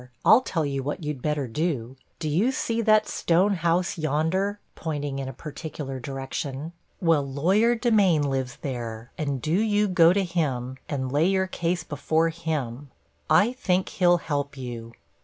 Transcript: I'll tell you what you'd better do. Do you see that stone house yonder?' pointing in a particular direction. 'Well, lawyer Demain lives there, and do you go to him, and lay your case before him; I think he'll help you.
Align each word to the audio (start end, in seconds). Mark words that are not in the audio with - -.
I'll 0.25 0.41
tell 0.41 0.65
you 0.65 0.81
what 0.81 1.03
you'd 1.03 1.21
better 1.21 1.47
do. 1.47 1.95
Do 2.17 2.27
you 2.27 2.51
see 2.51 2.81
that 2.81 3.07
stone 3.07 3.53
house 3.53 3.99
yonder?' 3.99 4.59
pointing 4.73 5.19
in 5.19 5.27
a 5.29 5.31
particular 5.31 5.99
direction. 5.99 6.73
'Well, 6.99 7.21
lawyer 7.21 7.75
Demain 7.75 8.23
lives 8.23 8.57
there, 8.63 9.11
and 9.15 9.39
do 9.43 9.53
you 9.53 9.87
go 9.87 10.11
to 10.11 10.23
him, 10.23 10.77
and 10.89 11.11
lay 11.11 11.27
your 11.27 11.45
case 11.45 11.83
before 11.83 12.29
him; 12.29 12.89
I 13.29 13.53
think 13.53 13.89
he'll 13.89 14.17
help 14.17 14.57
you. 14.57 14.93